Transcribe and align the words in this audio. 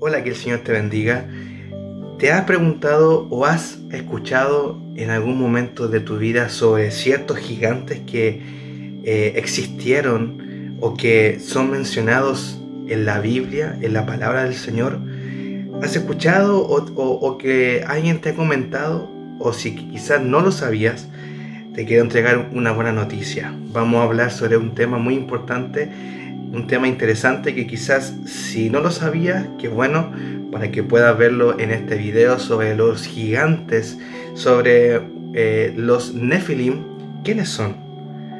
Hola, 0.00 0.22
que 0.22 0.30
el 0.30 0.36
Señor 0.36 0.60
te 0.60 0.70
bendiga. 0.70 1.26
¿Te 2.20 2.30
has 2.30 2.44
preguntado 2.44 3.26
o 3.30 3.44
has 3.44 3.80
escuchado 3.90 4.80
en 4.94 5.10
algún 5.10 5.36
momento 5.36 5.88
de 5.88 5.98
tu 5.98 6.18
vida 6.18 6.50
sobre 6.50 6.92
ciertos 6.92 7.38
gigantes 7.38 7.98
que 8.06 8.40
eh, 9.02 9.32
existieron 9.34 10.76
o 10.80 10.94
que 10.94 11.40
son 11.40 11.72
mencionados 11.72 12.62
en 12.86 13.06
la 13.06 13.18
Biblia, 13.18 13.76
en 13.82 13.92
la 13.92 14.06
palabra 14.06 14.44
del 14.44 14.54
Señor? 14.54 15.00
¿Has 15.82 15.96
escuchado 15.96 16.64
o, 16.64 17.36
que 17.36 17.82
alguien 17.84 18.20
te 18.20 18.28
ha 18.28 18.34
comentado? 18.36 19.10
O 19.40 19.52
si 19.52 19.74
quizás 19.74 20.22
no 20.22 20.42
lo 20.42 20.52
sabías, 20.52 21.08
te 21.74 21.84
quiero 21.84 22.04
entregar 22.04 22.50
una 22.54 22.70
buena 22.70 22.92
noticia. 22.92 23.52
Vamos 23.72 23.98
a 23.98 24.04
hablar 24.04 24.30
sobre 24.30 24.58
un 24.58 24.76
tema 24.76 24.98
muy 24.98 25.14
importante 25.14 25.90
un 26.52 26.66
tema 26.66 26.88
interesante 26.88 27.54
que 27.54 27.66
quizás 27.66 28.14
si 28.24 28.70
no 28.70 28.80
lo 28.80 28.90
sabías, 28.90 29.46
que 29.58 29.68
bueno, 29.68 30.12
para 30.50 30.70
que 30.70 30.82
puedas 30.82 31.16
verlo 31.16 31.58
en 31.58 31.70
este 31.70 31.96
video 31.96 32.38
sobre 32.38 32.74
los 32.74 33.06
gigantes, 33.06 33.98
sobre 34.34 35.00
eh, 35.34 35.72
los 35.76 36.14
Nephilim, 36.14 36.84
¿quiénes 37.22 37.48
son? 37.48 37.76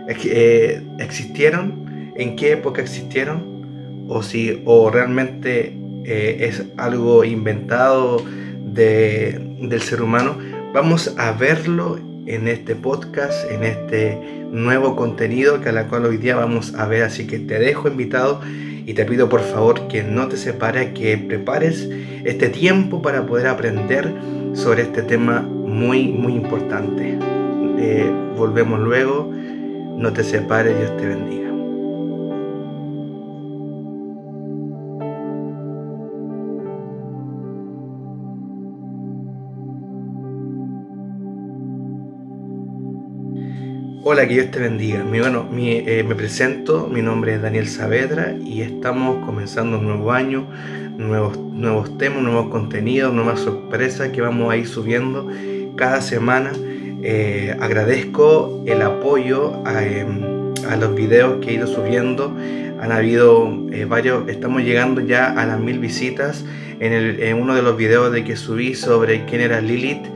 Eh, 0.08 0.82
¿Existieron? 0.98 2.12
¿En 2.16 2.36
qué 2.36 2.52
época 2.52 2.80
existieron? 2.80 4.06
¿O, 4.08 4.22
si, 4.22 4.62
o 4.64 4.90
realmente 4.90 5.76
eh, 6.04 6.36
es 6.40 6.64
algo 6.76 7.24
inventado 7.24 8.24
del 8.64 9.82
ser 9.82 10.02
humano? 10.02 10.38
Vamos 10.72 11.14
a 11.18 11.32
verlo 11.32 11.98
en 12.28 12.46
este 12.46 12.76
podcast, 12.76 13.50
en 13.50 13.64
este 13.64 14.18
nuevo 14.50 14.94
contenido 14.94 15.60
que 15.60 15.70
a 15.70 15.72
la 15.72 15.86
cual 15.86 16.04
hoy 16.04 16.18
día 16.18 16.36
vamos 16.36 16.74
a 16.74 16.86
ver. 16.86 17.02
Así 17.02 17.26
que 17.26 17.38
te 17.38 17.58
dejo 17.58 17.88
invitado 17.88 18.40
y 18.86 18.94
te 18.94 19.04
pido 19.04 19.28
por 19.28 19.40
favor 19.40 19.88
que 19.88 20.02
no 20.02 20.28
te 20.28 20.36
separes, 20.36 20.92
que 20.92 21.16
prepares 21.16 21.88
este 22.24 22.48
tiempo 22.48 23.02
para 23.02 23.26
poder 23.26 23.46
aprender 23.46 24.12
sobre 24.52 24.82
este 24.82 25.02
tema 25.02 25.40
muy, 25.40 26.08
muy 26.08 26.34
importante. 26.34 27.18
Eh, 27.78 28.10
volvemos 28.36 28.80
luego. 28.80 29.32
No 29.96 30.12
te 30.12 30.22
separes, 30.22 30.76
Dios 30.78 30.96
te 30.96 31.06
bendiga. 31.06 31.47
Hola, 44.10 44.26
que 44.26 44.32
Dios 44.32 44.50
te 44.50 44.58
bendiga. 44.58 45.04
Mi, 45.04 45.20
bueno, 45.20 45.46
eh, 45.54 46.02
me 46.02 46.14
presento, 46.14 46.88
mi 46.90 47.02
nombre 47.02 47.34
es 47.34 47.42
Daniel 47.42 47.68
Saavedra 47.68 48.34
y 48.42 48.62
estamos 48.62 49.22
comenzando 49.26 49.78
un 49.78 49.84
nuevo 49.84 50.12
año, 50.12 50.46
nuevos, 50.96 51.36
nuevos 51.36 51.98
temas, 51.98 52.22
nuevos 52.22 52.48
contenidos, 52.48 53.12
nuevas 53.12 53.40
sorpresas 53.40 54.08
que 54.08 54.22
vamos 54.22 54.50
a 54.50 54.56
ir 54.56 54.66
subiendo 54.66 55.28
cada 55.76 56.00
semana. 56.00 56.52
Eh, 57.02 57.54
agradezco 57.60 58.64
el 58.64 58.80
apoyo 58.80 59.52
em, 59.66 60.22
a, 60.66 60.76
los 60.76 60.94
videos 60.94 61.44
que 61.44 61.50
he 61.50 61.54
ido 61.56 61.66
subiendo. 61.66 62.34
Han 62.80 62.92
habido 62.92 63.46
eh, 63.70 63.84
varios, 63.84 64.26
estamos 64.30 64.62
llegando 64.62 65.02
ya 65.02 65.32
a 65.32 65.44
las 65.44 65.60
mil 65.60 65.80
visitas 65.80 66.46
en, 66.80 66.94
en 66.94 67.36
uno 67.36 67.54
de 67.54 67.60
los 67.60 67.76
videos 67.76 68.10
de 68.10 68.24
que 68.24 68.36
subí 68.36 68.74
sobre 68.74 69.26
quién 69.26 69.42
era 69.42 69.60
Lilith 69.60 70.06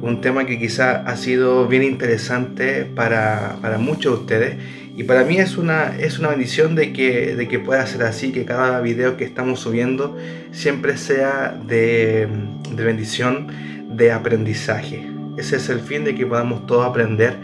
un 0.00 0.20
tema 0.20 0.46
que 0.46 0.58
quizá 0.58 1.02
ha 1.02 1.16
sido 1.16 1.66
bien 1.66 1.82
interesante 1.82 2.84
para, 2.84 3.58
muchos 3.78 4.14
de 4.14 4.20
ustedes 4.20 4.56
y 4.96 5.04
para 5.04 5.24
mí 5.24 5.38
es 5.38 5.56
una, 5.56 5.96
es 5.98 6.18
una 6.18 6.28
bendición 6.28 6.74
de 6.74 6.92
que, 6.92 7.36
de 7.36 7.46
que 7.46 7.58
pueda 7.58 7.86
ser 7.86 8.02
así, 8.02 8.32
que 8.32 8.44
cada 8.44 8.80
video 8.80 9.16
que 9.16 9.24
estamos 9.24 9.60
subiendo 9.60 10.16
siempre 10.50 10.96
sea 10.96 11.56
de, 11.66 12.28
bendición, 12.74 13.46
de 13.90 14.10
aprendizaje. 14.10 15.08
Ese 15.36 15.56
es 15.56 15.68
el 15.68 15.80
fin 15.80 16.02
de 16.02 16.16
que 16.16 16.26
podamos 16.26 16.66
todos 16.66 16.84
aprender 16.84 17.36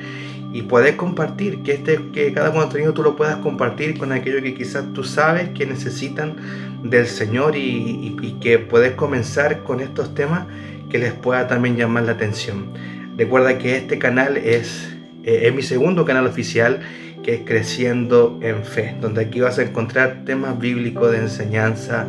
y 0.53 0.63
poder 0.63 0.97
compartir, 0.97 1.63
que, 1.63 1.73
este, 1.75 2.01
que 2.13 2.33
cada 2.33 2.53
contenido 2.53 2.93
tú 2.93 3.05
lo 3.05 3.15
puedas 3.15 3.37
compartir 3.37 3.99
con 3.99 4.11
aquellos 4.11 4.43
que 4.43 4.55
quizás 4.55 4.93
tú 4.93 5.05
sabes 5.05 5.51
que 5.51 5.65
necesitan 5.65 6.37
del 6.83 7.07
Señor 7.07 7.55
y, 7.55 8.17
y 8.21 8.33
que 8.41 8.59
puedes 8.59 8.95
comenzar 8.95 9.63
con 9.63 9.81
estos 9.81 10.15
temas 10.15 10.47
que 10.95 11.01
les 11.01 11.13
pueda 11.13 11.49
también 11.49 11.77
llamar 11.77 12.05
la 12.05 12.13
atención. 12.13 12.69
Recuerda 13.17 13.59
que 13.59 13.77
este 13.77 13.99
canal 13.99 14.37
es, 14.37 14.95
eh, 15.25 15.49
es 15.49 15.53
mi 15.53 15.63
segundo 15.63 16.05
canal 16.05 16.25
oficial 16.25 16.83
que 17.25 17.35
es 17.35 17.41
Creciendo 17.45 18.39
en 18.41 18.63
Fe, 18.63 18.95
donde 19.01 19.23
aquí 19.23 19.41
vas 19.41 19.59
a 19.59 19.63
encontrar 19.63 20.23
temas 20.25 20.57
bíblicos 20.57 21.11
de 21.11 21.19
enseñanza 21.19 22.07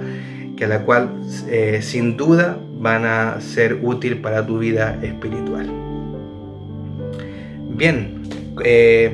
que 0.55 0.65
a 0.65 0.67
la 0.67 0.83
cual 0.83 1.09
eh, 1.49 1.79
sin 1.81 2.15
duda 2.15 2.59
van 2.77 3.05
a 3.05 3.41
ser 3.41 3.79
útil 3.81 4.21
para 4.21 4.45
tu 4.45 4.59
vida 4.59 4.99
espiritual. 5.01 5.67
Bien, 7.71 8.21
eh, 8.63 9.11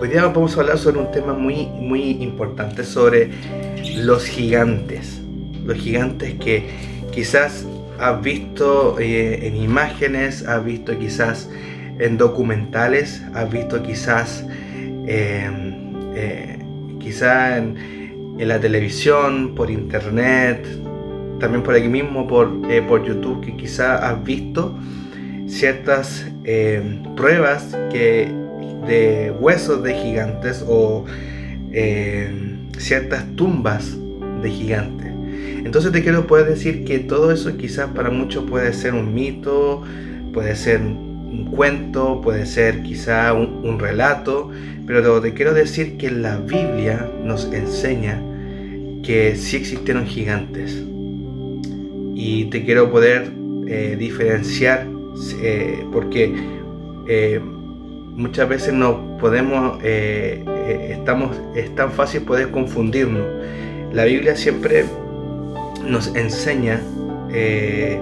hoy 0.00 0.08
día 0.08 0.26
vamos 0.26 0.56
a 0.56 0.60
hablar 0.62 0.78
sobre 0.78 0.98
un 0.98 1.12
tema 1.12 1.32
muy, 1.32 1.66
muy 1.66 2.10
importante, 2.20 2.82
sobre 2.82 3.30
los 3.98 4.24
gigantes. 4.24 5.20
Los 5.64 5.78
gigantes 5.78 6.34
que 6.40 6.66
quizás 7.12 7.64
has 7.98 8.22
visto 8.22 8.98
eh, 8.98 9.46
en 9.46 9.56
imágenes, 9.56 10.46
has 10.46 10.64
visto 10.64 10.98
quizás 10.98 11.48
en 11.98 12.16
documentales, 12.16 13.22
has 13.34 13.50
visto 13.50 13.82
quizás, 13.82 14.44
em, 15.06 15.92
eh, 16.14 16.58
quizás 16.98 17.58
en, 17.58 18.04
la 18.38 18.60
televisión, 18.60 19.54
por 19.54 19.70
internet, 19.70 20.66
también 21.38 21.62
por 21.62 21.74
aquí 21.74 21.88
mismo, 21.88 22.26
por, 22.26 22.50
eh, 22.68 22.82
por 22.82 23.04
YouTube, 23.04 23.44
que 23.44 23.56
quizás 23.56 24.02
has 24.02 24.24
visto 24.24 24.76
ciertas 25.46 26.26
em, 26.44 27.02
pruebas 27.14 27.76
que, 27.92 28.28
de 28.86 29.32
huesos 29.38 29.82
de 29.82 29.94
gigantes 29.94 30.64
o 30.66 31.04
em, 31.72 32.68
ciertas 32.76 33.24
tumbas 33.36 33.96
de 34.42 34.50
gigantes. 34.50 35.03
Entonces 35.64 35.92
te 35.92 36.02
quiero 36.02 36.26
poder 36.26 36.46
decir 36.46 36.84
que 36.84 36.98
todo 36.98 37.32
eso 37.32 37.56
quizás 37.56 37.90
para 37.90 38.10
muchos 38.10 38.44
puede 38.44 38.72
ser 38.74 38.92
un 38.92 39.14
mito, 39.14 39.82
puede 40.32 40.56
ser 40.56 40.82
un 40.82 41.48
cuento, 41.50 42.20
puede 42.20 42.44
ser 42.44 42.82
quizá 42.82 43.32
un, 43.32 43.78
relato, 43.78 44.50
pero 44.86 45.20
te 45.22 45.32
quiero 45.32 45.54
decir 45.54 45.96
que 45.96 46.10
la 46.10 46.36
Biblia 46.36 47.10
nos 47.24 47.50
enseña 47.52 48.20
que 49.02 49.36
sí 49.36 49.56
existieron 49.56 50.06
gigantes. 50.06 50.84
Y 52.14 52.44
te 52.46 52.64
quiero 52.64 52.90
poder 52.90 53.32
eh, 53.66 53.96
diferenciar 53.98 54.86
eh, 55.40 55.82
porque 55.92 56.34
eh, 57.08 57.40
muchas 57.40 58.48
veces 58.48 58.74
no 58.74 59.16
podemos, 59.18 59.82
estamos, 59.82 61.36
es 61.56 61.74
tan 61.74 61.90
fácil 61.90 62.22
poder 62.22 62.50
confundirnos. 62.50 63.24
La 63.92 64.04
Biblia 64.04 64.36
siempre 64.36 64.84
nos 65.86 66.14
enseña 66.14 66.80
eh, 67.30 68.00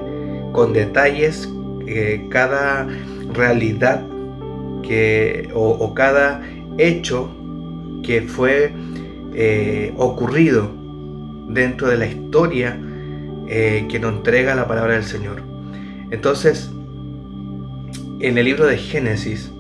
con 0.53 0.73
detalles 0.73 1.49
eh, 1.87 2.27
cada 2.31 2.87
realidad 3.33 4.05
que, 4.83 5.51
o, 5.55 5.95
cada 5.95 6.43
hecho 6.79 7.31
que 8.03 8.23
fue 8.23 8.73
eh, 9.35 9.95
ocurrido 9.97 10.71
dentro 11.49 11.89
de 11.89 11.97
la 11.97 12.07
historia 12.07 12.79
que 13.47 13.99
nos 14.01 14.15
entrega 14.15 14.55
la 14.55 14.67
palabra 14.67 14.95
del 14.95 15.05
Señor. 15.05 15.43
Entonces, 16.11 16.71
en 18.21 18.39
el 18.39 18.47
libro 18.47 18.67
de 18.67 18.79
Génesis 18.79 19.53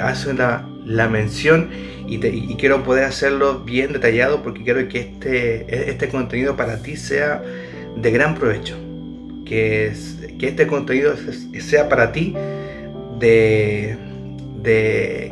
hace 0.00 0.30
la 0.86 1.08
mención 1.08 1.70
y, 2.06 2.18
quiero 2.56 2.84
poder 2.84 3.04
hacerlo 3.04 3.60
bien 3.60 3.92
detallado 3.92 4.42
porque 4.42 4.62
quiero 4.62 4.88
que 4.88 5.00
este, 5.00 5.90
este 5.90 6.08
contenido 6.08 6.56
para 6.56 6.80
ti 6.80 6.96
sea 6.96 7.42
de 7.96 8.10
gran 8.10 8.36
provecho. 8.36 8.76
Que, 9.44 9.92
que 10.38 10.48
este 10.48 10.66
contenido 10.66 11.14
sea 11.60 11.88
para 11.88 12.12
ti 12.12 12.34
de, 13.18 13.96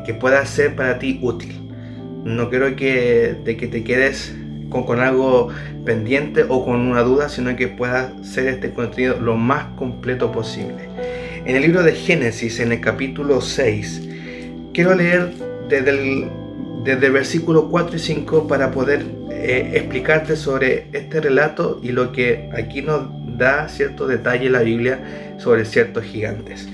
que 0.04 0.14
pueda 0.14 0.44
ser 0.46 0.74
para 0.74 0.98
ti 0.98 1.18
útil. 1.22 1.60
No 2.24 2.50
quiero 2.50 2.74
que, 2.74 3.36
de 3.44 3.56
que 3.56 3.66
te 3.66 3.84
quedes 3.84 4.34
con, 4.70 4.84
con, 4.84 5.00
algo 5.00 5.50
pendiente 5.84 6.44
o 6.48 6.64
con 6.64 6.80
una 6.80 7.02
duda, 7.02 7.28
sino 7.28 7.54
que 7.54 7.68
pueda 7.68 8.12
ser 8.22 8.48
este 8.48 8.70
contenido 8.70 9.20
lo 9.20 9.36
más 9.36 9.66
completo 9.76 10.32
posible. 10.32 10.88
En 11.44 11.56
el 11.56 11.62
libro 11.62 11.82
de 11.82 11.92
Génesis, 11.92 12.60
en 12.60 12.72
el 12.72 12.80
capítulo 12.80 13.40
6, 13.40 14.08
quiero 14.72 14.94
leer 14.94 15.43
desde 15.68 17.06
el 17.06 17.12
versículo 17.12 17.68
4 17.68 17.96
y 17.96 17.98
5 17.98 18.46
para 18.48 18.70
poder 18.70 19.04
eh, 19.30 19.72
explicarte 19.74 20.36
sobre 20.36 20.86
este 20.92 21.20
relato 21.20 21.80
y 21.82 21.92
lo 21.92 22.12
que 22.12 22.48
aquí 22.56 22.82
nos 22.82 23.08
da 23.36 23.68
cierto 23.68 24.06
detalle 24.06 24.48
la 24.48 24.62
Biblia 24.62 25.34
sobre 25.38 25.64
ciertos 25.64 26.04
gigantes. 26.04 26.68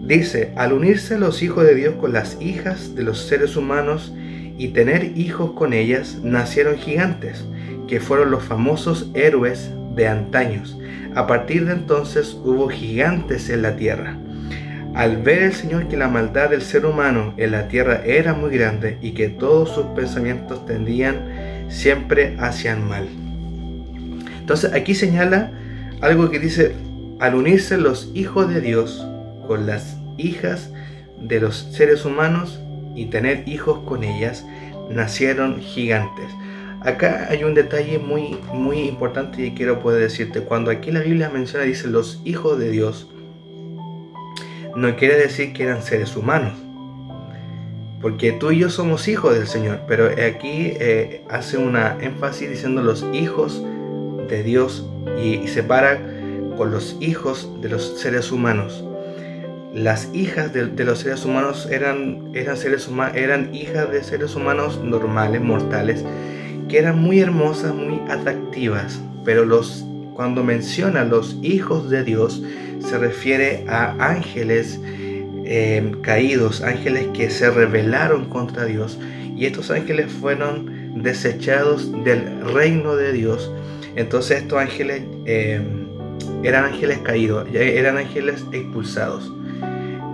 Dice, 0.00 0.52
al 0.56 0.72
unirse 0.72 1.18
los 1.18 1.42
hijos 1.42 1.64
de 1.64 1.74
Dios 1.74 1.94
con 1.96 2.12
las 2.12 2.40
hijas 2.40 2.94
de 2.94 3.02
los 3.02 3.18
seres 3.26 3.56
humanos 3.56 4.12
y 4.56 4.68
tener 4.68 5.16
hijos 5.16 5.52
con 5.52 5.72
ellas, 5.72 6.18
nacieron 6.22 6.76
gigantes, 6.76 7.44
que 7.86 8.00
fueron 8.00 8.30
los 8.30 8.42
famosos 8.42 9.10
héroes 9.14 9.70
de 9.94 10.08
antaños. 10.08 10.78
A 11.14 11.26
partir 11.26 11.66
de 11.66 11.72
entonces 11.72 12.36
hubo 12.44 12.68
gigantes 12.68 13.48
en 13.50 13.62
la 13.62 13.76
tierra. 13.76 14.18
Al 14.98 15.18
ver 15.18 15.44
el 15.44 15.52
Señor 15.52 15.86
que 15.86 15.96
la 15.96 16.08
maldad 16.08 16.50
del 16.50 16.60
ser 16.60 16.84
humano 16.84 17.32
en 17.36 17.52
la 17.52 17.68
tierra 17.68 18.02
era 18.04 18.34
muy 18.34 18.50
grande 18.50 18.98
y 19.00 19.12
que 19.12 19.28
todos 19.28 19.72
sus 19.72 19.86
pensamientos 19.94 20.66
tendían 20.66 21.68
siempre 21.68 22.34
hacia 22.40 22.72
el 22.72 22.80
mal. 22.80 23.06
Entonces 24.40 24.72
aquí 24.72 24.96
señala 24.96 25.52
algo 26.00 26.32
que 26.32 26.40
dice, 26.40 26.74
al 27.20 27.36
unirse 27.36 27.78
los 27.78 28.10
hijos 28.12 28.52
de 28.52 28.60
Dios 28.60 29.06
con 29.46 29.68
las 29.68 29.98
hijas 30.16 30.70
de 31.16 31.38
los 31.42 31.68
seres 31.70 32.04
humanos 32.04 32.58
y 32.96 33.06
tener 33.06 33.48
hijos 33.48 33.78
con 33.86 34.02
ellas, 34.02 34.44
nacieron 34.90 35.60
gigantes. 35.60 36.26
Acá 36.80 37.28
hay 37.30 37.44
un 37.44 37.54
detalle 37.54 38.00
muy, 38.00 38.36
muy 38.52 38.80
importante 38.88 39.46
y 39.46 39.52
quiero 39.52 39.78
poder 39.78 40.02
decirte. 40.02 40.40
Cuando 40.40 40.72
aquí 40.72 40.90
la 40.90 41.02
Biblia 41.02 41.30
menciona, 41.30 41.64
dice 41.66 41.86
los 41.86 42.20
hijos 42.24 42.58
de 42.58 42.72
Dios, 42.72 43.06
no 44.78 44.94
quiere 44.94 45.16
decir 45.16 45.52
que 45.52 45.64
eran 45.64 45.82
seres 45.82 46.16
humanos. 46.16 46.52
Porque 48.00 48.30
tú 48.30 48.52
y 48.52 48.60
yo 48.60 48.70
somos 48.70 49.08
hijos 49.08 49.34
del 49.34 49.48
Señor, 49.48 49.80
pero 49.88 50.06
aquí 50.06 50.72
eh, 50.78 51.24
hace 51.28 51.58
una 51.58 51.96
énfasis 52.00 52.48
diciendo 52.48 52.80
los 52.80 53.04
hijos 53.12 53.60
de 54.28 54.44
Dios 54.44 54.88
y, 55.20 55.48
separa 55.48 56.00
con 56.56 56.70
los 56.70 56.96
hijos 57.00 57.50
de 57.60 57.70
los 57.70 57.98
seres 57.98 58.30
humanos. 58.30 58.84
Las 59.74 60.14
hijas 60.14 60.52
de, 60.52 60.66
los 60.84 61.00
seres 61.00 61.24
humanos 61.24 61.68
eran, 61.70 62.30
eran, 62.34 62.56
seres 62.56 62.88
eran 63.14 63.52
hijas 63.52 63.90
de 63.90 64.04
seres 64.04 64.36
humanos 64.36 64.80
normales, 64.82 65.40
mortales, 65.40 66.04
que 66.68 66.78
eran 66.78 67.00
muy 67.00 67.18
hermosas, 67.18 67.74
muy 67.74 68.00
atractivas, 68.08 69.00
pero 69.24 69.44
los, 69.44 69.84
cuando 70.14 70.44
menciona 70.44 71.04
los 71.04 71.36
hijos 71.42 71.90
de 71.90 72.04
Dios, 72.04 72.42
se 72.80 72.98
refiere 72.98 73.64
a 73.68 73.94
ángeles 73.98 74.80
eh, 75.44 75.92
caídos, 76.02 76.62
ángeles 76.62 77.08
que 77.14 77.30
se 77.30 77.50
rebelaron 77.50 78.26
contra 78.26 78.64
Dios, 78.64 78.98
y 79.36 79.46
estos 79.46 79.70
ángeles 79.70 80.10
fueron 80.10 81.02
desechados 81.02 81.92
del 82.04 82.42
reino 82.52 82.96
de 82.96 83.12
Dios. 83.12 83.50
Entonces 83.96 84.42
estos 84.42 84.58
ángeles 84.58 85.02
eh, 85.26 85.60
eran 86.42 86.64
ángeles 86.64 86.98
caídos, 86.98 87.48
eran 87.52 87.96
ángeles 87.98 88.44
expulsados, 88.52 89.32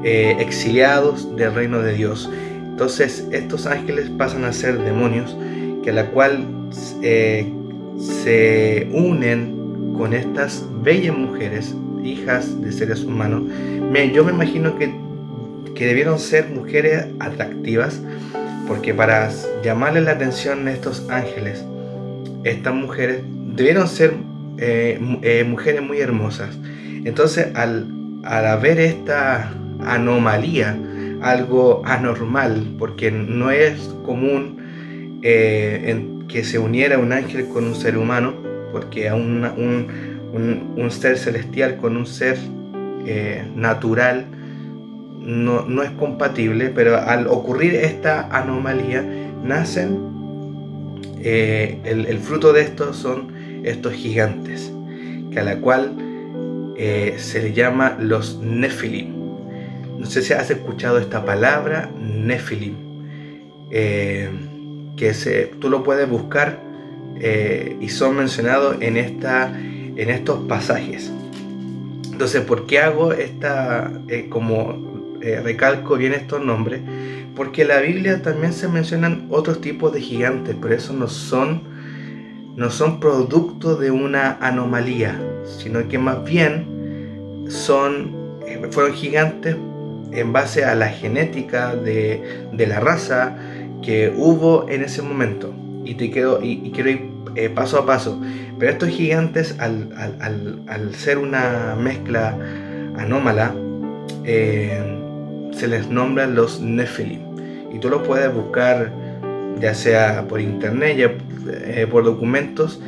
eh, 0.04 0.36
exiliados 0.38 1.34
del 1.36 1.54
reino 1.54 1.80
de 1.80 1.94
Dios. 1.94 2.30
Entonces 2.74 3.26
estos 3.30 3.66
ángeles 3.66 4.10
pasan 4.16 4.44
a 4.44 4.52
ser 4.52 4.78
demonios 4.78 5.36
que 5.82 5.92
la 5.92 6.06
cual 6.10 6.46
eh, 7.02 7.52
se 7.98 8.88
unen 8.92 9.92
con 9.96 10.12
estas 10.12 10.66
bellas 10.82 11.16
mujeres, 11.16 11.74
hijas 12.04 12.60
de 12.60 12.72
seres 12.72 13.02
humanos. 13.02 13.42
yo 14.12 14.24
me 14.24 14.32
imagino 14.32 14.78
que, 14.78 14.92
que 15.74 15.86
debieron 15.86 16.18
ser 16.18 16.48
mujeres 16.48 17.06
atractivas, 17.18 18.00
porque 18.68 18.94
para 18.94 19.30
llamarle 19.62 20.00
la 20.00 20.12
atención 20.12 20.66
a 20.68 20.72
estos 20.72 21.08
ángeles, 21.10 21.64
estas 22.44 22.74
mujeres 22.74 23.22
debieron 23.54 23.88
ser 23.88 24.14
eh, 24.58 24.98
eh, 25.22 25.44
mujeres 25.44 25.82
muy 25.82 25.98
hermosas. 25.98 26.56
Entonces, 27.04 27.48
al, 27.54 27.86
al 28.24 28.46
haber 28.46 28.78
esta 28.80 29.52
anomalía, 29.80 30.76
algo 31.22 31.82
anormal, 31.84 32.74
porque 32.78 33.10
no 33.10 33.50
es 33.50 33.94
común 34.04 35.20
eh, 35.22 36.04
que 36.28 36.44
se 36.44 36.58
uniera 36.58 36.98
un 36.98 37.12
ángel 37.12 37.48
con 37.48 37.64
un 37.64 37.74
ser 37.74 37.96
humano, 37.96 38.34
porque 38.72 39.08
a 39.08 39.14
un, 39.14 40.13
ser 40.90 41.18
celestial 41.18 41.76
con 41.76 41.96
un 41.96 42.06
ser 42.06 42.38
eh, 43.06 43.44
natural 43.54 44.26
no, 45.20 45.64
no, 45.66 45.82
es 45.82 45.90
compatible, 45.92 46.68
pero 46.68 46.98
al 46.98 47.28
ocurrir 47.28 47.74
esta 47.74 48.28
anomalía, 48.28 49.02
nacen, 49.42 49.98
eh, 51.22 51.78
el, 51.84 52.04
el, 52.06 52.18
fruto 52.18 52.52
de 52.52 52.60
esto 52.60 52.92
son 52.92 53.32
estos 53.64 53.94
gigantes, 53.94 54.70
que 55.30 55.40
a 55.40 55.44
la 55.44 55.60
cual 55.60 55.96
se 56.76 57.40
le 57.40 57.52
llama 57.54 57.96
los 57.98 58.38
Nefilim. 58.40 59.14
No 59.98 60.04
sé 60.04 60.20
si 60.20 60.34
has 60.34 60.50
escuchado 60.50 60.98
esta 60.98 61.24
palabra, 61.24 61.90
Nefilim 61.98 62.74
que 64.96 65.14
se, 65.14 65.46
tú 65.60 65.70
lo 65.70 65.82
puedes 65.82 66.08
buscar 66.08 66.60
eh, 67.20 67.76
y 67.80 67.88
son 67.88 68.16
mencionados 68.16 68.76
en, 68.80 68.96
esta, 68.96 69.52
en 69.96 70.10
estos 70.10 70.40
pasajes. 70.46 71.12
Entonces, 72.10 72.42
¿por 72.42 72.66
qué 72.66 72.78
hago 72.78 73.12
esta, 73.12 73.92
eh, 74.08 74.28
como 74.28 75.18
eh, 75.20 75.40
recalco 75.42 75.96
bien 75.96 76.14
estos 76.14 76.44
nombres? 76.44 76.80
Porque 77.34 77.62
en 77.62 77.68
la 77.68 77.80
Biblia 77.80 78.22
también 78.22 78.52
se 78.52 78.68
mencionan 78.68 79.26
otros 79.30 79.60
tipos 79.60 79.92
de 79.92 80.00
gigantes, 80.00 80.54
pero 80.60 80.74
eso 80.74 80.92
no 80.92 81.08
son, 81.08 81.62
no 82.56 82.70
son 82.70 83.00
producto 83.00 83.76
de 83.76 83.90
una 83.90 84.38
anomalía, 84.40 85.20
sino 85.58 85.88
que 85.88 85.98
más 85.98 86.22
bien 86.24 87.46
son, 87.48 88.14
fueron 88.70 88.92
gigantes 88.92 89.56
en 90.12 90.32
base 90.32 90.64
a 90.64 90.76
la 90.76 90.88
genética 90.88 91.74
de, 91.74 92.46
de 92.52 92.66
la 92.68 92.78
raza, 92.78 93.36
que 93.84 94.12
hubo 94.16 94.68
en 94.68 94.82
ese 94.82 95.02
momento. 95.02 95.52
Y, 95.84 95.94
te 95.94 96.10
quedo, 96.10 96.40
y, 96.42 96.70
quiero 96.72 96.90
ir 96.90 97.10
eh, 97.36 97.50
paso 97.50 97.78
a 97.78 97.86
paso. 97.86 98.20
Pero 98.64 98.72
estos 98.72 98.88
gigantes, 98.88 99.56
al, 99.58 100.94
ser 100.94 101.18
una 101.18 101.76
mezcla 101.78 102.34
anómala, 102.96 103.54
eh, 104.24 104.82
se 105.52 105.68
les 105.68 105.90
nombra 105.90 106.26
los 106.26 106.62
Nephilim. 106.62 107.20
Y 107.74 107.78
tú 107.78 107.90
lo 107.90 108.02
puedes 108.02 108.32
buscar 108.32 108.90
ya 109.60 109.74
sea 109.74 110.24
por 110.26 110.40
internet, 110.40 110.96
ya 110.96 111.12
eh, 111.66 111.86
por 111.90 112.04
documentos. 112.04 112.80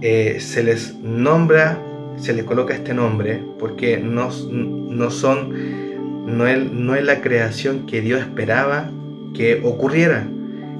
se 0.00 0.62
les 0.62 0.94
nombra, 1.02 1.76
se 2.16 2.32
les 2.32 2.44
coloca 2.44 2.72
este 2.72 2.94
nombre 2.94 3.42
porque 3.58 3.98
no, 3.98 4.30
no 4.48 5.10
son, 5.10 6.36
no 6.36 6.46
es, 6.46 6.70
no 6.70 6.94
es 6.94 7.02
la 7.02 7.20
creación 7.20 7.84
que 7.86 8.00
Dios 8.00 8.20
esperaba 8.20 8.88
que 9.34 9.60
ocurriera. 9.64 10.24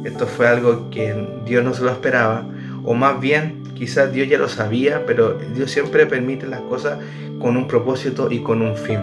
Esto 0.05 0.29
fue 0.29 0.47
algo 0.47 0.88
que 0.88 1.17
Dios 1.44 1.65
no 1.65 1.75
se 1.75 1.82
lo 1.82 1.91
esperaba, 1.91 2.47
o 2.85 2.94
más 2.94 3.21
bien 3.21 3.62
quizás 3.75 4.12
Dios 4.12 4.29
ya 4.29 4.38
lo 4.38 4.49
sabía, 4.49 5.06
pero 5.06 5.38
Dios 5.55 5.71
siempre 5.71 6.06
permite 6.06 6.47
las 6.47 6.61
cosas 6.61 6.99
con 7.39 7.56
un 7.56 7.67
propósito 7.67 8.31
y 8.31 8.41
con 8.41 8.63
un 8.63 8.77
fin. 8.77 9.01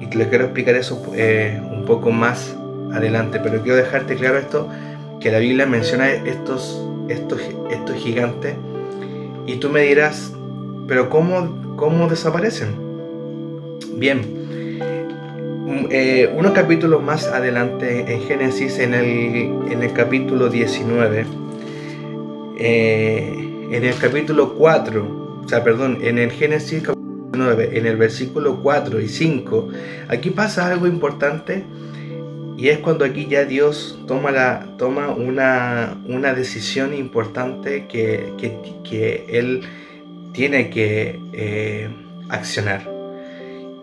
Y 0.00 0.06
te 0.06 0.28
quiero 0.28 0.44
explicar 0.44 0.76
eso 0.76 1.02
eh, 1.16 1.60
un 1.72 1.84
poco 1.84 2.10
más 2.10 2.56
adelante, 2.92 3.40
pero 3.42 3.60
quiero 3.60 3.76
dejarte 3.76 4.14
claro 4.14 4.38
esto, 4.38 4.68
que 5.20 5.32
la 5.32 5.38
Biblia 5.38 5.66
menciona 5.66 6.10
estos, 6.10 6.80
estos, 7.08 7.40
estos 7.70 7.96
gigantes, 7.96 8.54
y 9.46 9.56
tú 9.56 9.68
me 9.68 9.80
dirás, 9.82 10.32
pero 10.86 11.10
¿cómo, 11.10 11.76
cómo 11.76 12.08
desaparecen? 12.08 12.76
Bien, 13.94 14.38
eh, 15.90 16.32
unos 16.36 16.52
capítulos 16.52 17.02
más 17.02 17.26
adelante 17.26 18.12
en 18.12 18.20
Génesis, 18.22 18.78
en 18.78 18.94
el, 18.94 19.72
en 19.72 19.82
el 19.82 19.92
capítulo 19.92 20.48
19, 20.48 21.26
eh, 22.58 23.68
en 23.70 23.84
el 23.84 23.94
capítulo 23.96 24.54
4, 24.54 25.42
o 25.44 25.48
sea, 25.48 25.64
perdón, 25.64 25.98
en 26.02 26.18
el 26.18 26.30
Génesis 26.30 26.82
capítulo 26.82 27.30
9, 27.32 27.70
en 27.72 27.86
el 27.86 27.96
versículo 27.96 28.60
4 28.62 29.00
y 29.00 29.08
5, 29.08 29.68
aquí 30.08 30.30
pasa 30.30 30.70
algo 30.70 30.86
importante 30.86 31.64
y 32.56 32.68
es 32.68 32.78
cuando 32.78 33.04
aquí 33.04 33.26
ya 33.26 33.44
Dios 33.44 34.00
toma, 34.06 34.32
la, 34.32 34.66
toma 34.78 35.10
una, 35.10 35.96
una 36.08 36.34
decisión 36.34 36.92
importante 36.92 37.86
que, 37.86 38.32
que, 38.36 38.58
que 38.82 39.26
Él 39.28 39.62
tiene 40.32 40.70
que 40.70 41.20
eh, 41.32 41.88
accionar. 42.28 42.90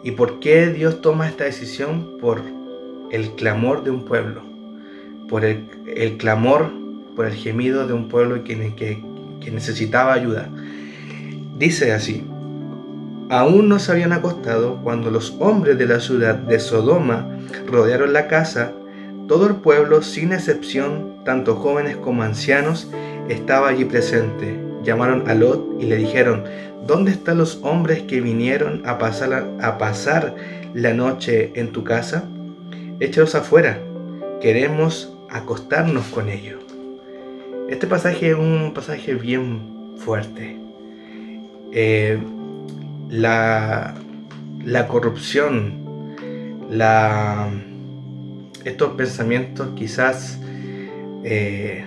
¿Y 0.03 0.11
por 0.11 0.39
qué 0.39 0.67
Dios 0.67 1.01
toma 1.01 1.27
esta 1.27 1.45
decisión? 1.45 2.17
Por 2.19 2.41
el 3.11 3.31
clamor 3.31 3.83
de 3.83 3.91
un 3.91 4.05
pueblo, 4.05 4.41
por 5.29 5.45
el, 5.45 6.17
clamor, 6.17 6.71
por 7.15 7.25
el 7.25 7.33
gemido 7.33 7.87
de 7.87 7.93
un 7.93 8.09
pueblo 8.09 8.43
que, 8.43 8.73
que, 8.75 9.51
necesitaba 9.51 10.13
ayuda. 10.13 10.49
Dice 11.57 11.93
así, 11.93 12.23
aún 13.29 13.69
no 13.69 13.79
se 13.79 13.91
habían 13.91 14.11
acostado 14.11 14.79
cuando 14.83 15.11
los 15.11 15.35
hombres 15.39 15.77
de 15.77 15.85
la 15.85 15.99
ciudad 15.99 16.35
de 16.35 16.59
Sodoma 16.59 17.27
rodearon 17.67 18.11
la 18.11 18.27
casa, 18.27 18.73
todo 19.27 19.47
el 19.47 19.55
pueblo, 19.55 20.01
sin 20.01 20.33
excepción, 20.33 21.15
tanto 21.23 21.55
jóvenes 21.55 21.95
como 21.97 22.23
ancianos, 22.23 22.89
estaba 23.29 23.69
allí 23.69 23.85
presente. 23.85 24.59
Llamaron 24.83 25.27
a 25.27 25.33
Lot 25.33 25.81
y 25.81 25.85
le 25.85 25.95
dijeron, 25.95 26.43
¿Dónde 26.85 27.11
están 27.11 27.39
los 27.39 27.59
hombres 27.63 28.03
que 28.03 28.21
vinieron 28.21 28.83
a 28.85 28.99
pasar, 28.99 29.47
a 29.59 29.77
pasar 29.79 30.35
la 30.75 30.93
noche 30.93 31.51
en 31.55 31.71
tu 31.71 31.83
casa? 31.83 32.25
Échalos 32.99 33.33
afuera, 33.33 33.79
queremos 34.39 35.11
acostarnos 35.31 36.05
con 36.07 36.29
ellos. 36.29 36.64
Este 37.69 37.87
pasaje 37.87 38.29
es 38.29 38.35
un 38.35 38.73
pasaje 38.75 39.15
bien 39.15 39.95
fuerte. 39.97 40.57
eh, 41.71 42.17
la, 43.09 43.95
la 44.63 44.87
corrupción, 44.87 46.13
la, 46.69 47.49
estos 48.63 48.91
pensamientos 48.95 49.69
quizás 49.75 50.39
eh, 51.23 51.85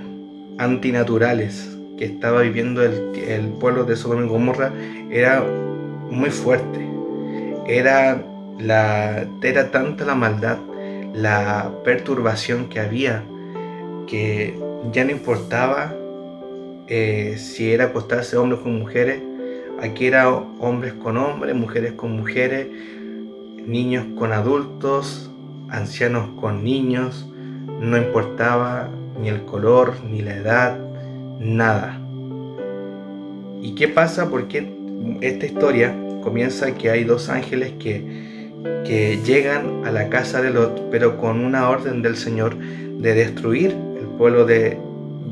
antinaturales 0.59 1.77
que 1.97 2.05
estaba 2.07 2.43
viviendo 2.43 2.83
el, 2.83 3.49
pueblo 3.61 3.85
de 3.85 3.97
Sodoma 3.97 4.25
y 4.25 4.29
Gomorra 4.29 4.73
era 5.11 5.45
muy 6.11 6.31
fuerte. 6.31 6.89
Era, 7.67 8.23
la, 8.59 9.29
era 9.43 9.71
tanta 9.71 10.05
la 10.05 10.15
maldad, 10.15 10.59
la 11.15 11.71
perturbación 11.85 12.69
que 12.69 12.81
había, 12.81 13.25
que 14.07 14.59
ya 14.93 15.05
no 15.05 15.11
importaba 15.11 15.95
eh, 16.87 17.37
si 17.39 17.73
era 17.73 17.87
acostarse 17.87 18.37
hombres 18.37 18.63
con 18.63 18.79
mujeres, 18.79 19.21
aquí 19.81 20.07
era 20.07 20.29
hombres 20.31 20.95
con 20.95 21.17
hombres, 21.17 21.55
mujeres 21.55 21.93
con 21.93 22.13
mujeres, 22.13 22.67
niños 23.67 24.07
con 24.17 24.33
adultos, 24.33 25.31
ancianos 25.69 26.31
con 26.41 26.65
niños, 26.65 27.29
no 27.81 27.97
importaba 27.97 28.89
ni 29.21 29.29
el 29.29 29.45
color, 29.45 29.95
ni 30.09 30.23
la 30.23 30.37
edad, 30.37 30.79
nada. 31.41 32.01
¿Y 33.61 33.75
qué 33.75 33.89
pasa? 33.89 34.31
Porque 34.31 34.73
esta 35.21 35.45
historia 35.45 35.95
comienza 36.23 36.75
que 36.75 36.91
hay 36.91 37.05
dos 37.05 37.29
ángeles 37.29 37.73
que, 37.79 38.55
que 38.87 39.19
llegan 39.25 39.85
a 39.85 39.91
la 39.91 40.09
casa 40.09 40.41
de 40.41 40.51
Lot, 40.51 40.91
pero 40.91 41.19
con 41.19 41.45
una 41.45 41.69
orden 41.69 42.01
del 42.01 42.17
Señor 42.17 42.57
de 42.57 43.15
destruir 43.15 43.77
pueblo 44.19 44.45
de, 44.45 44.79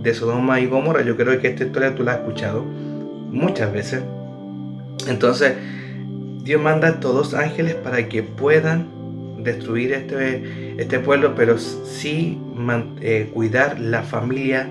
de 0.02 0.14
Sodoma 0.14 0.60
y 0.60 0.66
Gomorra. 0.66 1.02
Yo 1.02 1.16
creo 1.16 1.38
que 1.40 1.48
esta 1.48 1.64
historia 1.64 1.94
tú 1.94 2.04
la 2.04 2.12
has 2.12 2.18
escuchado 2.20 2.62
muchas 2.62 3.72
veces. 3.72 4.02
Entonces, 5.08 5.54
Dios 6.42 6.62
manda 6.62 6.88
a 6.88 6.90
estos 6.92 7.14
dos 7.14 7.34
ángeles 7.34 7.74
para 7.74 8.08
que 8.08 8.22
puedan 8.22 8.86
destruir 9.42 9.92
este, 9.92 10.80
este 10.80 10.98
pueblo, 11.00 11.34
pero 11.34 11.58
sí 11.58 12.38
eh, 13.00 13.30
cuidar 13.32 13.80
la 13.80 14.02
familia 14.02 14.68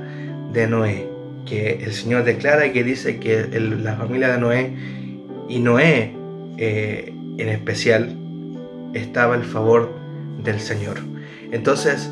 de 0.51 0.67
Noé. 0.67 1.07
Que 1.45 1.83
el 1.83 1.93
Señor 1.93 2.23
declara 2.23 2.65
y 2.65 2.71
que 2.71 2.83
dice 2.83 3.19
que 3.19 3.47
la 3.59 3.95
familia 3.95 4.29
de 4.29 4.39
Noé 4.39 4.73
y 5.47 5.59
Noé 5.59 6.13
eh, 6.57 7.13
en 7.37 7.49
especial 7.49 8.15
estaba 8.93 9.35
el 9.35 9.43
favor 9.43 9.91
del 10.43 10.59
Señor. 10.59 10.97
Entonces, 11.51 12.09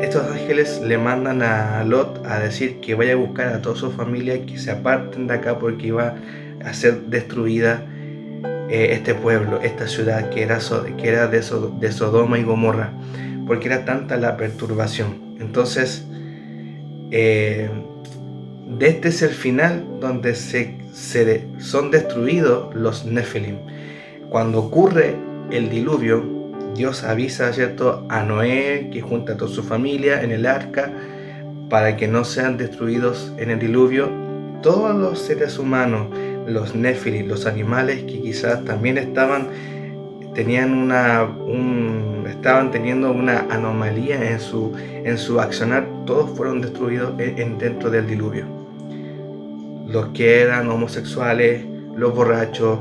estos 0.00 0.30
ángeles 0.30 0.80
le 0.80 0.98
mandan 0.98 1.42
a 1.42 1.84
Lot 1.84 2.24
a 2.26 2.38
decir 2.38 2.80
que 2.80 2.94
vaya 2.94 3.12
a 3.12 3.16
buscar 3.16 3.48
a 3.48 3.62
toda 3.62 3.76
su 3.76 3.90
familia, 3.90 4.44
que 4.46 4.58
se 4.58 4.70
aparten 4.70 5.26
de 5.26 5.34
acá 5.34 5.58
porque 5.58 5.88
iba 5.88 6.14
a 6.64 6.72
ser 6.72 7.02
destruida 7.02 7.86
eh, 8.68 8.92
este 8.92 9.14
pueblo, 9.14 9.60
esta 9.62 9.86
ciudad 9.86 10.30
que 10.30 10.42
era, 10.42 10.58
que 10.96 11.08
era 11.08 11.26
de, 11.26 11.42
Sodoma 11.42 12.38
y 12.38 12.42
Gomorra, 12.42 12.92
porque 13.46 13.68
era 13.68 13.84
tanta 13.84 14.16
la 14.16 14.36
perturbación. 14.36 15.36
Entonces, 15.40 16.06
eh, 17.10 17.68
este 18.80 19.08
es 19.08 19.22
el 19.22 19.30
final 19.30 19.84
donde 20.00 20.34
se, 20.34 20.78
son 21.58 21.90
destruidos 21.90 22.74
los 22.74 23.04
Nephilim. 23.04 23.58
Cuando 24.30 24.60
ocurre 24.60 25.16
el 25.50 25.68
diluvio, 25.68 26.24
Dios 26.74 27.04
avisa 27.04 27.52
¿cierto? 27.52 28.06
a 28.08 28.22
Noé 28.22 28.88
que 28.92 29.00
junta 29.00 29.34
a 29.34 29.36
toda 29.36 29.50
su 29.50 29.62
familia 29.62 30.22
en 30.22 30.30
el 30.30 30.46
arca 30.46 30.92
para 31.68 31.96
que 31.96 32.08
no 32.08 32.24
sean 32.24 32.56
destruidos 32.56 33.32
en 33.38 33.50
el 33.50 33.58
diluvio 33.58 34.10
todos 34.62 34.94
los 34.94 35.18
seres 35.18 35.58
humanos 35.58 36.08
los 36.46 36.74
néfilis, 36.74 37.26
los 37.26 37.46
animales 37.46 38.02
que 38.04 38.20
quizás 38.20 38.64
también 38.64 38.98
estaban 38.98 39.48
tenían 40.34 40.72
una 40.72 41.28
estaban 42.28 42.70
teniendo 42.70 43.12
una 43.12 43.40
anomalía 43.50 44.30
en 44.30 44.40
su 44.40 44.72
en 44.76 45.18
su 45.18 45.40
accionar 45.40 45.86
todos 46.06 46.30
fueron 46.36 46.60
destruidos 46.60 47.12
en, 47.18 47.58
dentro 47.58 47.90
del 47.90 48.06
diluvio 48.06 48.46
los 49.86 50.08
que 50.08 50.40
eran 50.40 50.68
homosexuales 50.70 51.64
los 51.96 52.14
borrachos 52.14 52.78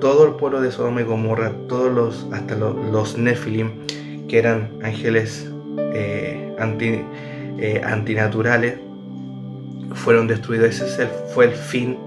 todo 0.00 0.26
el 0.26 0.34
pueblo 0.34 0.60
de 0.60 0.72
Sodoma 0.72 1.02
y 1.02 1.04
Gomorra 1.04 1.52
todos 1.68 1.92
los 1.92 2.26
hasta 2.32 2.56
los, 2.56 2.74
los 2.90 3.16
nefilim 3.16 3.86
que 4.28 4.38
eran 4.38 4.70
ángeles 4.82 5.50
eh, 5.94 6.54
eh, 7.58 7.80
antinaturales 7.84 8.78
fueron 9.94 10.26
destruidos 10.26 10.80
ese 10.80 11.06
fue 11.34 11.46
el 11.46 11.52
fin 11.52 11.98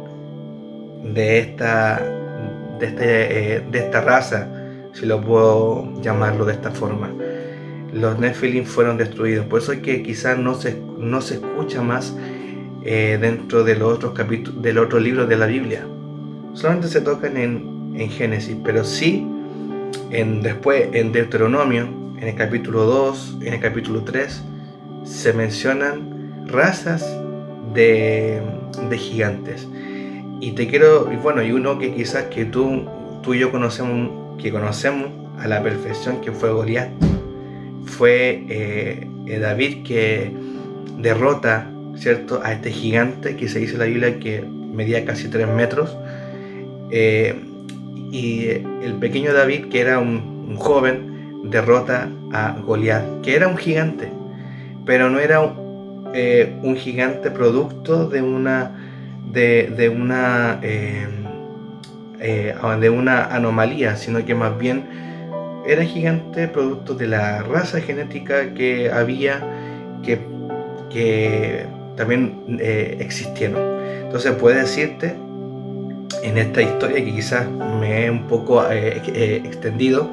de 1.03 1.39
esta, 1.39 2.01
de, 2.79 2.85
este, 2.85 3.55
eh, 3.55 3.63
de 3.69 3.79
esta 3.79 4.01
raza, 4.01 4.47
si 4.93 5.05
lo 5.05 5.19
puedo 5.19 6.01
llamarlo 6.01 6.45
de 6.45 6.53
esta 6.53 6.71
forma. 6.71 7.11
Los 7.91 8.17
Nephilim 8.19 8.63
fueron 8.63 8.97
destruidos, 8.97 9.45
por 9.47 9.59
eso 9.59 9.73
es 9.73 9.81
que 9.81 10.01
quizás 10.01 10.39
no 10.39 10.55
se, 10.55 10.81
no 10.97 11.19
se 11.19 11.35
escucha 11.35 11.81
más 11.81 12.15
dentro 12.83 13.63
de 13.63 13.75
los 13.75 13.93
otros 13.93 14.13
capítulos, 14.13 14.61
del 14.61 14.77
otro 14.77 14.99
libro 14.99 15.25
de 15.25 15.35
la 15.35 15.45
Biblia. 15.45 15.85
Solamente 16.53 16.87
se 16.87 17.01
tocan 17.01 17.37
en, 17.37 17.72
en 17.95 18.09
Génesis, 18.09 18.57
pero 18.63 18.83
sí 18.83 19.27
en, 20.11 20.41
después 20.41 20.89
en 20.93 21.11
Deuteronomio, 21.11 21.87
en 22.19 22.27
el 22.27 22.35
capítulo 22.35 22.85
2, 22.85 23.37
en 23.41 23.53
el 23.53 23.59
capítulo 23.59 24.03
3, 24.03 24.43
se 25.03 25.33
mencionan 25.33 26.47
razas 26.47 27.05
de, 27.73 28.41
de 28.89 28.97
gigantes. 28.97 29.67
Y 30.39 30.51
te 30.51 30.67
quiero, 30.67 31.05
bueno, 31.21 31.43
y 31.43 31.51
uno 31.51 31.79
que 31.79 31.93
quizás 31.93 32.25
que 32.25 32.45
tú, 32.45 32.85
tú 33.21 33.33
y 33.33 33.39
yo 33.39 33.51
conocemos, 33.51 34.37
que 34.41 34.51
conocemos 34.51 35.09
a 35.39 35.47
la 35.47 35.63
perfección, 35.63 36.21
que 36.21 36.31
fue 36.31 36.51
Goliat, 36.51 36.89
fue 37.85 38.45
eh, 38.49 39.07
eh, 39.25 39.39
David 39.39 39.83
que 39.83 40.31
derrota, 40.97 41.69
¿cierto?, 41.95 42.41
a 42.43 42.53
este 42.53 42.71
gigante 42.71 43.35
que 43.35 43.47
se 43.47 43.59
dice 43.59 43.73
en 43.73 43.79
la 43.79 43.85
Biblia 43.85 44.19
que 44.19 44.41
medía 44.41 45.05
casi 45.05 45.27
3 45.27 45.47
metros. 45.47 45.95
Eh, 46.91 47.35
y 48.13 48.47
el 48.47 48.93
pequeño 48.99 49.33
David, 49.33 49.69
que 49.69 49.81
era 49.81 49.97
un, 49.97 50.55
joven, 50.57 51.49
derrota 51.49 52.09
a 52.31 52.55
Goliat, 52.63 53.21
que 53.21 53.35
era 53.35 53.47
un 53.47 53.57
gigante, 53.57 54.11
pero 54.85 55.09
no 55.09 55.19
era 55.19 55.41
un 55.41 56.75
gigante 56.77 57.31
producto 57.31 58.07
de 58.07 58.21
una 58.21 58.71
de, 59.31 59.89
una, 59.89 60.59
eh, 60.61 61.07
eh, 62.19 62.55
de 62.79 62.89
una 62.89 63.25
anomalía, 63.25 63.95
sino 63.95 64.23
que 64.23 64.35
más 64.35 64.57
bien 64.59 64.83
era 65.65 65.83
gigante 65.83 66.47
producto 66.47 66.93
de 66.93 67.07
la 67.07 67.41
raza 67.41 67.81
genética 67.81 68.53
que 68.53 68.91
había 68.91 69.41
que, 70.03 70.19
que 70.91 71.65
también 71.95 72.59
eh, 72.59 72.97
existieron. 72.99 73.59
Entonces 74.03 74.33
puede 74.33 74.59
decirte 74.59 75.15
en 76.23 76.37
esta 76.37 76.61
historia 76.61 77.03
que 77.03 77.13
quizás 77.13 77.47
me 77.79 78.05
he 78.05 78.09
un 78.09 78.27
poco 78.27 78.63
extendido, 78.71 80.09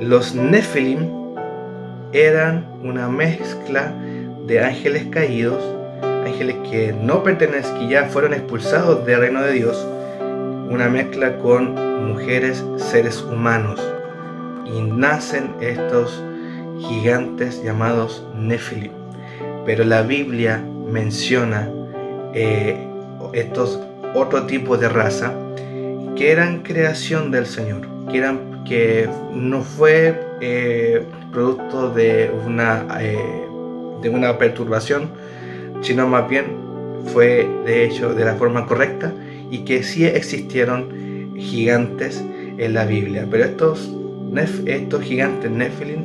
los 0.00 0.34
Nephilim 0.34 1.08
eran 2.12 2.66
una 2.82 3.08
mezcla 3.08 3.94
de 4.46 4.60
ángeles 4.60 5.06
caídos 5.10 5.62
ángeles 6.24 6.56
que 6.70 6.92
no 6.92 7.22
pertenecen, 7.22 7.78
que 7.78 7.88
ya 7.88 8.04
fueron 8.06 8.34
expulsados 8.34 9.04
del 9.06 9.20
reino 9.20 9.42
de 9.42 9.52
Dios, 9.52 9.86
una 10.70 10.88
mezcla 10.88 11.36
con 11.38 11.74
mujeres, 12.06 12.64
seres 12.76 13.22
humanos. 13.22 13.80
Y 14.66 14.80
nacen 14.82 15.54
estos 15.60 16.22
gigantes 16.80 17.62
llamados 17.62 18.26
Nephilim. 18.34 18.92
Pero 19.66 19.84
la 19.84 20.02
Biblia 20.02 20.62
menciona 20.86 21.68
eh, 22.32 22.76
estos 23.32 23.78
otro 24.14 24.46
tipo 24.46 24.76
de 24.76 24.88
raza 24.88 25.34
que 26.16 26.30
eran 26.30 26.62
creación 26.62 27.30
del 27.30 27.46
Señor, 27.46 27.82
que, 28.10 28.18
eran, 28.18 28.64
que 28.64 29.08
no 29.32 29.62
fue 29.62 30.20
eh, 30.40 31.04
producto 31.32 31.90
de 31.90 32.30
una, 32.46 32.86
eh, 33.00 33.18
de 34.00 34.08
una 34.08 34.38
perturbación, 34.38 35.10
sino 35.82 36.06
más 36.08 36.28
bien 36.28 36.44
fue 37.12 37.48
de 37.66 37.84
hecho 37.84 38.14
de 38.14 38.24
la 38.24 38.34
forma 38.34 38.66
correcta 38.66 39.12
y 39.50 39.58
que 39.64 39.82
sí 39.82 40.04
existieron 40.06 41.34
gigantes 41.36 42.22
en 42.56 42.74
la 42.74 42.84
Biblia. 42.86 43.26
Pero 43.30 43.44
estos, 43.44 43.92
estos 44.66 45.02
gigantes 45.02 45.50
Nephilim, 45.50 46.04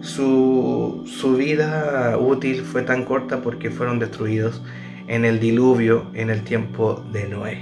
su, 0.00 1.04
su 1.06 1.36
vida 1.36 2.18
útil 2.18 2.62
fue 2.62 2.82
tan 2.82 3.04
corta 3.04 3.40
porque 3.40 3.70
fueron 3.70 3.98
destruidos 3.98 4.60
en 5.08 5.24
el 5.24 5.40
diluvio 5.40 6.06
en 6.14 6.30
el 6.30 6.42
tiempo 6.42 7.04
de 7.12 7.28
Noé. 7.28 7.58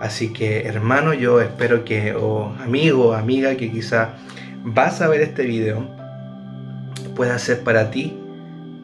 Así 0.00 0.32
que 0.32 0.60
hermano, 0.66 1.12
yo 1.14 1.40
espero 1.40 1.84
que, 1.84 2.14
o 2.14 2.54
amigo 2.60 3.14
amiga 3.14 3.56
que 3.56 3.70
quizá 3.70 4.14
vas 4.64 5.00
a 5.00 5.08
ver 5.08 5.20
este 5.20 5.44
video, 5.44 5.88
pueda 7.16 7.38
ser 7.38 7.60
para 7.64 7.90
ti 7.90 8.16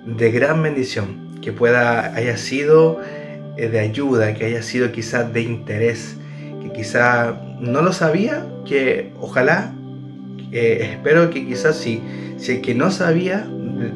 de 0.06 0.30
gran 0.30 0.62
bendición 0.62 1.38
que 1.40 1.52
pueda 1.52 2.14
haya 2.14 2.36
sido 2.36 3.00
eh, 3.56 3.68
de 3.68 3.78
ayuda, 3.78 4.34
que 4.34 4.46
haya 4.46 4.62
sido 4.62 4.90
quizás 4.90 5.32
de 5.32 5.42
interés, 5.42 6.16
que 6.62 6.72
quizá 6.72 7.40
no 7.60 7.82
lo 7.82 7.92
sabía, 7.92 8.46
que 8.64 9.12
ojalá, 9.20 9.72
eh, 10.50 10.90
espero 10.92 11.30
que 11.30 11.46
quizás 11.46 11.76
si, 11.76 12.02
si 12.38 12.52
el 12.52 12.60
que 12.62 12.74
no 12.74 12.90
sabía 12.90 13.46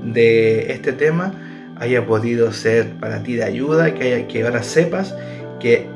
de 0.04 0.72
este 0.72 0.92
tema 0.92 1.47
haya 1.80 2.06
podido 2.06 2.52
ser 2.52 2.90
para 2.94 3.22
ti 3.22 3.34
de 3.34 3.44
ayuda, 3.44 3.94
que, 3.94 4.02
haya, 4.02 4.28
que 4.28 4.44
ahora 4.44 4.62
sepas 4.62 5.14
que 5.60 5.86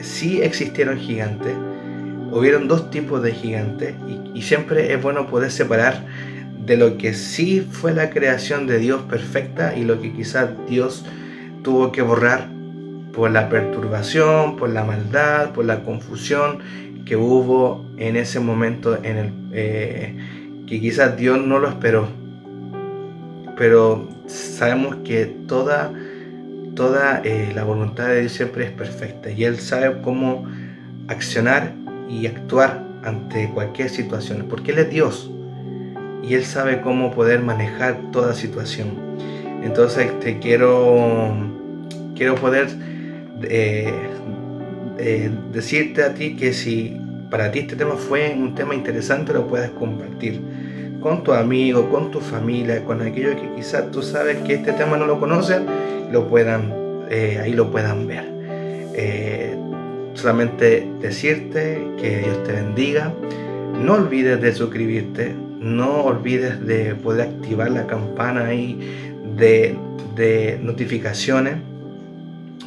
sí 0.00 0.40
existieron 0.42 0.98
gigantes, 0.98 1.54
hubieron 2.30 2.68
dos 2.68 2.90
tipos 2.90 3.22
de 3.22 3.32
gigantes 3.32 3.94
y, 4.34 4.42
siempre 4.42 4.92
es 4.92 5.00
bueno 5.00 5.28
poder 5.28 5.52
separar 5.52 6.04
de 6.66 6.76
lo 6.76 6.98
que 6.98 7.14
sí 7.14 7.60
fue 7.60 7.94
la 7.94 8.10
creación 8.10 8.66
de 8.66 8.78
Dios 8.78 9.02
perfecta 9.02 9.76
y 9.76 9.84
lo 9.84 10.00
que 10.00 10.12
quizás 10.12 10.50
Dios 10.68 11.04
tuvo 11.62 11.92
que 11.92 12.02
borrar 12.02 12.48
por 13.12 13.30
la 13.30 13.48
perturbación, 13.48 14.56
por 14.56 14.70
la 14.70 14.82
maldad, 14.82 15.52
por 15.52 15.64
la 15.64 15.84
confusión 15.84 16.58
que 17.04 17.14
hubo 17.16 17.84
en 17.98 18.16
ese 18.16 18.40
momento 18.40 18.98
en 19.02 19.16
el 19.16 19.32
eh, 19.52 20.16
que 20.66 20.80
quizás 20.80 21.16
Dios 21.16 21.40
no 21.44 21.58
lo 21.58 21.68
esperó. 21.68 22.08
Pero 23.56 24.08
sabemos 24.32 24.96
que 25.04 25.26
toda, 25.26 25.92
toda 26.74 27.20
eh, 27.24 27.52
la 27.54 27.64
voluntad 27.64 28.08
de 28.08 28.20
Dios 28.20 28.32
siempre 28.32 28.64
es 28.64 28.70
perfecta 28.70 29.30
y 29.30 29.44
Él 29.44 29.58
sabe 29.58 30.00
cómo 30.02 30.46
accionar 31.08 31.72
y 32.08 32.26
actuar 32.26 32.84
ante 33.04 33.50
cualquier 33.50 33.88
situación, 33.88 34.46
porque 34.48 34.72
Él 34.72 34.78
es 34.78 34.90
Dios 34.90 35.30
y 36.22 36.34
Él 36.34 36.44
sabe 36.44 36.80
cómo 36.80 37.12
poder 37.12 37.40
manejar 37.40 37.98
toda 38.12 38.34
situación. 38.34 38.90
Entonces 39.62 40.18
te 40.20 40.38
quiero, 40.38 41.34
quiero 42.14 42.34
poder 42.36 42.68
eh, 43.42 43.92
eh, 44.98 45.30
decirte 45.52 46.02
a 46.02 46.14
ti 46.14 46.36
que 46.36 46.52
si 46.52 46.96
para 47.30 47.50
ti 47.50 47.60
este 47.60 47.76
tema 47.76 47.94
fue 47.94 48.34
un 48.36 48.54
tema 48.54 48.74
interesante, 48.74 49.32
lo 49.32 49.46
puedes 49.46 49.70
compartir 49.70 50.40
con 51.02 51.24
tu 51.24 51.32
amigo, 51.32 51.90
con 51.90 52.10
tu 52.10 52.20
familia, 52.20 52.84
con 52.84 53.02
aquellos 53.02 53.34
que 53.34 53.54
quizás 53.56 53.90
tú 53.90 54.02
sabes 54.02 54.38
que 54.38 54.54
este 54.54 54.72
tema 54.72 54.96
no 54.96 55.06
lo 55.06 55.18
conocen, 55.18 55.66
lo 56.12 56.28
puedan, 56.28 56.72
eh, 57.10 57.40
ahí 57.42 57.52
lo 57.52 57.70
puedan 57.70 58.06
ver. 58.06 58.30
solamente 60.14 60.86
decirte 61.00 61.82
que 61.98 62.18
Dios 62.18 62.44
te 62.44 62.52
bendiga. 62.52 63.12
No 63.82 63.94
olvides 63.94 64.40
de 64.40 64.52
suscribirte, 64.52 65.34
no 65.58 66.04
olvides 66.04 66.64
de 66.66 66.94
poder 66.94 67.28
activar 67.28 67.70
la 67.70 67.86
campana 67.86 68.46
ahí 68.46 68.78
de, 69.36 69.74
de 70.14 70.58
notificaciones 70.62 71.56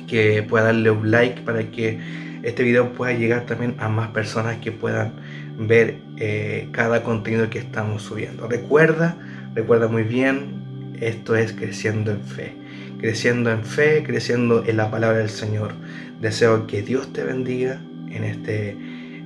que 0.07 0.43
pueda 0.43 0.65
darle 0.65 0.91
un 0.91 1.11
like 1.11 1.41
para 1.41 1.63
que 1.63 1.99
este 2.45 2.61
video 2.61 2.93
pueda 2.93 3.11
llegar 3.13 3.47
también 3.47 3.75
a 3.79 3.89
más 3.89 4.09
personas 4.09 4.57
que 4.57 4.71
puedan 4.71 5.13
ver 5.57 5.97
eh, 6.17 6.69
cada 6.71 7.01
contenido 7.01 7.49
que 7.49 7.57
estamos 7.57 8.03
subiendo. 8.03 8.47
Recuerda, 8.47 9.17
recuerda 9.55 9.87
muy 9.87 10.03
bien, 10.03 10.93
esto 10.99 11.35
es 11.35 11.53
creciendo 11.53 12.11
en 12.11 12.21
fe. 12.21 12.53
Creciendo 12.99 13.51
en 13.51 13.65
fe, 13.65 14.03
creciendo 14.03 14.63
en 14.65 14.77
la 14.77 14.91
palabra 14.91 15.17
del 15.17 15.29
Señor. 15.29 15.73
Deseo 16.21 16.67
que 16.67 16.83
Dios 16.83 17.11
te 17.11 17.23
bendiga 17.23 17.81
en 18.11 18.23
este, 18.23 18.77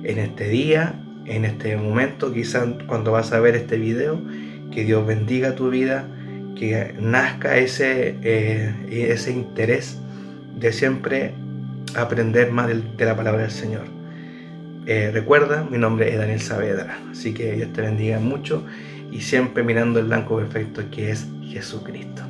en 0.02 0.18
este 0.18 0.48
día, 0.48 0.94
en 1.26 1.44
este 1.44 1.76
momento, 1.76 2.32
quizás 2.32 2.68
cuando 2.86 3.12
vas 3.12 3.32
a 3.32 3.40
ver 3.40 3.54
este 3.54 3.76
video, 3.76 4.18
que 4.72 4.84
Dios 4.84 5.06
bendiga 5.06 5.54
tu 5.54 5.68
vida, 5.68 6.08
que 6.56 6.94
nazca 6.98 7.58
ese, 7.58 8.16
eh, 8.22 8.74
ese 8.90 9.30
interés 9.30 9.98
de 10.58 10.72
siempre 10.72 11.34
aprender 11.96 12.52
más 12.52 12.68
de, 12.68 13.04
la 13.04 13.16
palabra 13.16 13.42
del 13.42 13.50
Señor. 13.50 13.84
Eh, 14.86 15.10
recuerda, 15.12 15.66
mi 15.70 15.78
nombre 15.78 16.10
es 16.10 16.18
Daniel 16.18 16.40
Saavedra, 16.40 16.98
así 17.10 17.34
que 17.34 17.52
Dios 17.52 17.72
te 17.72 17.82
bendiga 17.82 18.18
mucho 18.18 18.64
y 19.10 19.20
siempre 19.20 19.62
mirando 19.62 19.98
el 20.00 20.06
blanco 20.06 20.36
perfecto 20.36 20.82
que 20.90 21.10
es 21.10 21.26
Jesucristo. 21.42 22.22